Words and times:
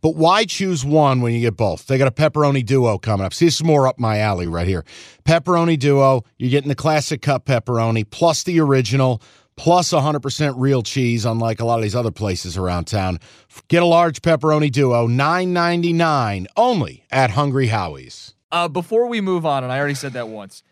But 0.00 0.16
why 0.16 0.44
choose 0.44 0.84
one 0.84 1.20
when 1.20 1.34
you 1.34 1.40
get 1.40 1.56
both? 1.56 1.86
They 1.86 1.98
got 1.98 2.08
a 2.08 2.12
pepperoni 2.12 2.64
duo 2.64 2.98
coming 2.98 3.24
up. 3.26 3.34
See, 3.34 3.46
this 3.46 3.56
is 3.56 3.64
more 3.64 3.86
up 3.86 3.98
my 3.98 4.18
alley 4.18 4.46
right 4.46 4.66
here. 4.66 4.84
Pepperoni 5.24 5.78
duo, 5.78 6.24
you're 6.38 6.50
getting 6.50 6.68
the 6.68 6.74
classic 6.74 7.22
cup 7.22 7.46
pepperoni 7.46 8.08
plus 8.08 8.42
the 8.42 8.60
original 8.60 9.22
plus 9.56 9.90
100% 9.92 10.54
real 10.56 10.82
cheese, 10.82 11.24
unlike 11.24 11.60
a 11.60 11.64
lot 11.64 11.78
of 11.78 11.82
these 11.82 11.96
other 11.96 12.12
places 12.12 12.56
around 12.56 12.84
town. 12.86 13.18
Get 13.66 13.82
a 13.82 13.86
large 13.86 14.22
pepperoni 14.22 14.70
duo, 14.70 15.08
$9.99 15.08 16.46
only 16.56 17.04
at 17.10 17.30
Hungry 17.30 17.66
Howie's. 17.66 18.34
Uh, 18.52 18.68
before 18.68 19.08
we 19.08 19.20
move 19.20 19.44
on, 19.44 19.64
and 19.64 19.72
I 19.72 19.78
already 19.78 19.94
said 19.94 20.12
that 20.14 20.28
once, 20.28 20.62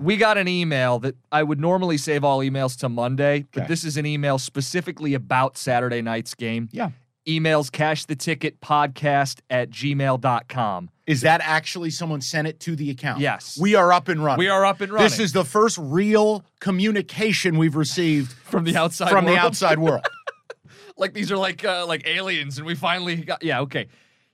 we 0.00 0.16
got 0.18 0.36
an 0.36 0.48
email 0.48 0.98
that 0.98 1.16
I 1.32 1.42
would 1.42 1.58
normally 1.60 1.96
save 1.96 2.24
all 2.24 2.40
emails 2.40 2.78
to 2.80 2.88
Monday, 2.90 3.46
but 3.52 3.68
this 3.68 3.84
is 3.84 3.96
an 3.96 4.04
email 4.04 4.38
specifically 4.38 5.14
about 5.14 5.56
Saturday 5.56 6.02
night's 6.02 6.34
game. 6.34 6.68
Yeah. 6.72 6.90
Emails 7.28 7.70
cash 7.70 8.06
the 8.06 8.16
ticket 8.16 8.60
podcast 8.60 9.40
at 9.50 9.70
gmail.com. 9.70 10.90
Is 11.06 11.20
that 11.22 11.40
actually 11.42 11.90
someone 11.90 12.20
sent 12.20 12.48
it 12.48 12.60
to 12.60 12.76
the 12.76 12.90
account? 12.90 13.20
Yes. 13.20 13.58
We 13.60 13.74
are 13.74 13.92
up 13.92 14.08
and 14.08 14.24
running. 14.24 14.38
We 14.38 14.48
are 14.48 14.64
up 14.64 14.80
and 14.80 14.92
running. 14.92 15.04
This 15.04 15.18
is 15.18 15.32
the 15.32 15.44
first 15.44 15.76
real 15.78 16.44
communication 16.60 17.58
we've 17.58 17.76
received 17.76 18.32
from 18.44 18.64
the 18.64 18.76
outside 18.76 19.12
world. 19.12 19.24
from 19.24 19.32
the 19.32 19.38
outside 19.38 19.78
world. 19.78 20.06
like 20.96 21.12
these 21.12 21.30
are 21.30 21.36
like 21.36 21.64
uh, 21.64 21.86
like 21.86 22.06
aliens, 22.06 22.58
and 22.58 22.66
we 22.66 22.74
finally 22.74 23.16
got 23.16 23.42
yeah 23.42 23.60
okay. 23.60 23.88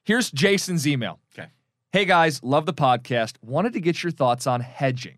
Here's 0.05 0.31
Jason's 0.31 0.87
email. 0.87 1.19
Okay. 1.37 1.48
Hey 1.93 2.05
guys, 2.05 2.43
love 2.43 2.67
the 2.67 2.75
podcast. 2.75 3.34
Wanted 3.43 3.73
to 3.73 3.81
get 3.81 4.03
your 4.03 4.12
thoughts 4.12 4.47
on 4.47 4.61
hedging. 4.61 5.17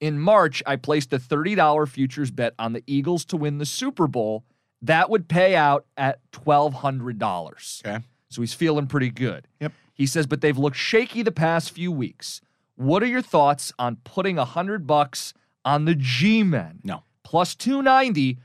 In 0.00 0.18
March, 0.18 0.62
I 0.64 0.76
placed 0.76 1.12
a 1.12 1.18
$30 1.18 1.88
futures 1.88 2.30
bet 2.30 2.54
on 2.58 2.72
the 2.72 2.84
Eagles 2.86 3.24
to 3.26 3.36
win 3.36 3.58
the 3.58 3.66
Super 3.66 4.06
Bowl. 4.06 4.44
That 4.82 5.10
would 5.10 5.28
pay 5.28 5.56
out 5.56 5.86
at 5.96 6.20
$1,200. 6.32 7.86
Okay. 7.86 8.04
So 8.28 8.42
he's 8.42 8.54
feeling 8.54 8.86
pretty 8.86 9.10
good. 9.10 9.48
Yep. 9.60 9.72
He 9.94 10.06
says, 10.06 10.26
but 10.26 10.40
they've 10.40 10.56
looked 10.58 10.76
shaky 10.76 11.22
the 11.22 11.32
past 11.32 11.70
few 11.70 11.90
weeks. 11.90 12.40
What 12.76 13.02
are 13.02 13.06
your 13.06 13.22
thoughts 13.22 13.72
on 13.78 13.96
putting 14.04 14.38
a 14.38 14.44
hundred 14.44 14.86
bucks 14.86 15.34
on 15.64 15.84
the 15.84 15.94
G-men? 15.96 16.80
No. 16.84 17.02
Plus 17.24 17.54
290. 17.56 18.38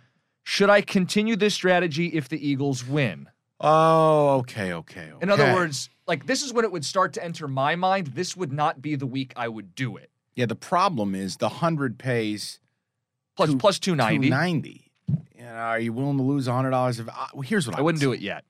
Should 0.44 0.70
I 0.70 0.82
continue 0.82 1.36
this 1.36 1.54
strategy 1.54 2.08
if 2.08 2.28
the 2.30 2.46
Eagles 2.46 2.86
win? 2.86 3.30
Oh, 3.62 4.38
okay, 4.40 4.74
okay. 4.74 5.12
In 5.22 5.30
other 5.30 5.54
words, 5.54 5.90
like 6.08 6.26
this 6.26 6.42
is 6.44 6.52
when 6.52 6.66
it 6.66 6.72
would 6.72 6.84
start 6.84 7.14
to 7.14 7.24
enter 7.24 7.48
my 7.48 7.76
mind. 7.76 8.08
This 8.08 8.36
would 8.36 8.52
not 8.52 8.82
be 8.82 8.96
the 8.96 9.06
week 9.06 9.32
I 9.38 9.48
would 9.48 9.74
do 9.76 9.96
it. 9.96 10.10
yeah, 10.36 10.48
the 10.48 10.56
problem 10.56 11.14
is 11.16 11.38
the 11.38 11.48
100 11.48 11.98
pays 12.00 12.60
Plus, 13.38 13.50
Two- 13.52 13.58
plus 13.58 13.80
290. 13.80 14.28
290. 14.30 14.83
You 15.44 15.50
know, 15.50 15.56
are 15.56 15.80
you 15.80 15.92
willing 15.92 16.16
to 16.18 16.24
lose 16.24 16.48
$100 16.48 17.00
if 17.02 17.10
uh, 17.10 17.12
well, 17.34 17.42
here's 17.42 17.68
what 17.68 17.76
I, 17.76 17.80
I 17.80 17.82
wouldn't 17.82 18.02
would 18.02 18.06
do 18.06 18.14
it 18.14 18.22
yet. 18.22 18.46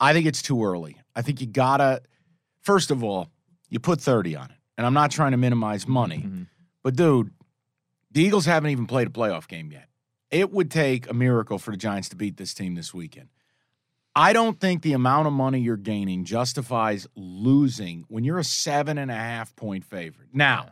I 0.00 0.14
think 0.14 0.24
it's 0.24 0.40
too 0.40 0.64
early. 0.64 0.96
I 1.14 1.20
think 1.20 1.40
you 1.42 1.46
gotta. 1.46 2.00
First 2.62 2.90
of 2.90 3.04
all, 3.04 3.28
you 3.68 3.78
put 3.78 4.00
thirty 4.00 4.34
on 4.36 4.46
it, 4.46 4.56
and 4.78 4.86
I'm 4.86 4.94
not 4.94 5.10
trying 5.10 5.32
to 5.32 5.36
minimize 5.36 5.86
money, 5.86 6.24
Mhm. 6.26 6.46
but 6.82 6.96
dude, 6.96 7.30
the 8.10 8.22
Eagles 8.22 8.46
haven't 8.46 8.70
even 8.70 8.86
played 8.86 9.08
a 9.08 9.10
playoff 9.10 9.46
game 9.48 9.70
yet. 9.70 9.88
It 10.30 10.50
would 10.50 10.70
take 10.70 11.10
a 11.10 11.12
miracle 11.12 11.58
for 11.58 11.72
the 11.72 11.76
Giants 11.76 12.08
to 12.10 12.16
beat 12.16 12.38
this 12.38 12.54
team 12.54 12.74
this 12.74 12.94
weekend. 12.94 13.28
I 14.16 14.32
don't 14.32 14.58
think 14.58 14.80
the 14.82 14.94
amount 14.94 15.26
of 15.26 15.34
money 15.34 15.60
you're 15.60 15.76
gaining 15.76 16.24
justifies 16.24 17.06
losing 17.14 18.04
when 18.08 18.24
you're 18.24 18.38
a 18.38 18.44
seven 18.44 18.96
and 18.96 19.10
a 19.10 19.14
half 19.14 19.54
point 19.56 19.84
favorite. 19.84 20.28
Now, 20.32 20.70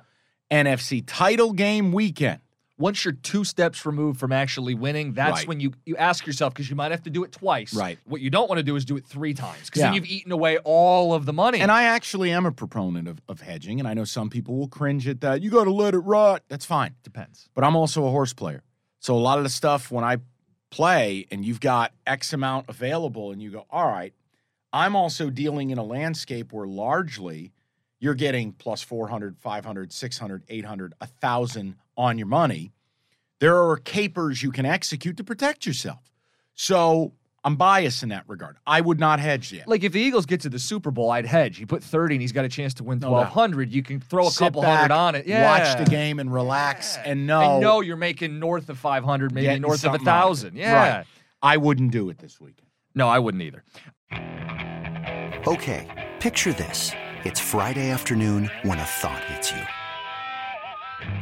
NFC 0.50 1.02
title 1.06 1.52
game 1.52 1.92
weekend. 1.92 2.40
Once 2.78 3.04
you're 3.04 3.12
two 3.12 3.42
steps 3.44 3.84
removed 3.84 4.20
from 4.20 4.30
actually 4.30 4.72
winning, 4.74 5.12
that's 5.12 5.40
Right. 5.40 5.48
when 5.48 5.58
you 5.60 5.72
you 5.84 5.96
ask 5.96 6.26
yourself 6.26 6.54
because 6.54 6.70
you 6.70 6.76
might 6.76 6.92
have 6.92 7.02
to 7.02 7.10
do 7.10 7.24
it 7.24 7.32
twice. 7.32 7.74
Right. 7.74 7.98
What 8.04 8.20
you 8.20 8.30
don't 8.30 8.48
want 8.48 8.58
to 8.58 8.62
do 8.62 8.76
is 8.76 8.84
do 8.84 8.96
it 8.96 9.04
three 9.04 9.34
times 9.34 9.64
because 9.66 9.80
Yeah. 9.80 9.86
then 9.86 9.94
you've 9.94 10.06
eaten 10.06 10.30
away 10.32 10.58
all 10.58 11.12
of 11.12 11.26
the 11.26 11.32
money. 11.32 11.60
And 11.60 11.72
I 11.72 11.82
actually 11.84 12.30
am 12.30 12.46
a 12.46 12.52
proponent 12.52 13.08
of, 13.08 13.20
of 13.28 13.40
hedging, 13.40 13.80
and 13.80 13.88
I 13.88 13.94
know 13.94 14.04
some 14.04 14.30
people 14.30 14.56
will 14.56 14.68
cringe 14.68 15.08
at 15.08 15.20
that. 15.22 15.42
You 15.42 15.50
got 15.50 15.64
to 15.64 15.72
let 15.72 15.94
it 15.94 15.98
rot. 15.98 16.42
That's 16.48 16.64
fine. 16.64 16.94
depends. 17.02 17.48
but 17.54 17.64
I'm 17.64 17.74
also 17.74 18.06
a 18.06 18.10
horse 18.10 18.32
player. 18.32 18.62
So 19.00 19.14
a 19.14 19.18
lot 19.18 19.38
of 19.38 19.44
the 19.44 19.50
stuff 19.50 19.90
when 19.90 20.04
I 20.04 20.18
play 20.70 21.26
and 21.30 21.44
you've 21.44 21.60
got 21.60 21.92
X 22.06 22.32
amount 22.32 22.66
available 22.68 23.32
and 23.32 23.42
you 23.42 23.50
go, 23.50 23.66
all 23.70 23.86
right, 23.88 24.12
I'm 24.72 24.94
also 24.94 25.30
dealing 25.30 25.70
in 25.70 25.78
a 25.78 25.82
landscape 25.82 26.52
where 26.52 26.66
largely 26.66 27.52
you're 28.00 28.14
getting 28.14 28.52
plus 28.52 28.82
400, 28.82 29.38
500, 29.38 29.92
600, 29.92 30.44
800, 30.48 30.94
1,000 30.98 31.74
on 31.98 32.16
your 32.16 32.26
money. 32.28 32.72
There 33.40 33.56
are 33.68 33.76
capers 33.76 34.42
you 34.42 34.50
can 34.50 34.64
execute 34.64 35.18
to 35.18 35.24
protect 35.24 35.66
yourself. 35.66 36.10
So 36.54 37.12
I'm 37.44 37.56
biased 37.56 38.02
in 38.02 38.08
that 38.08 38.24
regard. 38.26 38.56
I 38.66 38.80
would 38.80 38.98
not 38.98 39.20
hedge 39.20 39.52
yet. 39.52 39.68
Like 39.68 39.84
if 39.84 39.92
the 39.92 40.00
Eagles 40.00 40.26
get 40.26 40.40
to 40.40 40.48
the 40.48 40.58
Super 40.58 40.90
Bowl, 40.90 41.10
I'd 41.10 41.26
hedge. 41.26 41.60
You 41.60 41.66
put 41.66 41.84
30 41.84 42.14
and 42.16 42.22
he's 42.22 42.32
got 42.32 42.44
a 42.44 42.48
chance 42.48 42.74
to 42.74 42.84
win 42.84 42.98
No 42.98 43.10
1200. 43.12 43.70
You 43.72 43.82
can 43.82 44.00
throw 44.00 44.26
a 44.26 44.30
Sit 44.30 44.38
couple 44.44 44.62
back, 44.62 44.80
hundred 44.80 44.94
on 44.94 45.14
it. 45.14 45.26
Yeah. 45.26 45.44
Watch 45.58 45.78
the 45.84 45.88
game 45.90 46.18
and 46.18 46.32
relax 46.32 46.96
Yeah. 46.96 47.02
and 47.10 47.26
know. 47.26 47.40
I 47.58 47.60
know 47.60 47.80
you're 47.80 47.96
making 47.96 48.38
north 48.40 48.68
of 48.70 48.78
500, 48.78 49.32
maybe 49.32 49.46
Getting 49.46 49.62
north 49.62 49.84
of 49.84 49.92
a 49.92 49.98
something 49.98 50.08
out 50.08 50.14
of 50.14 50.20
it. 50.20 50.20
thousand. 50.28 50.56
Yeah. 50.56 50.96
Right. 50.98 51.06
I 51.42 51.56
wouldn't 51.58 51.92
do 51.92 52.08
it 52.10 52.18
this 52.18 52.40
weekend. 52.40 52.68
No, 52.94 53.08
I 53.08 53.18
wouldn't 53.20 53.42
either. 53.44 53.62
Okay, 55.46 55.86
picture 56.20 56.52
this. 56.52 56.90
It's 57.24 57.40
Friday 57.40 57.90
afternoon 57.90 58.50
when 58.62 58.78
a 58.78 58.84
thought 58.84 59.22
hits 59.24 59.52
you. 59.52 59.62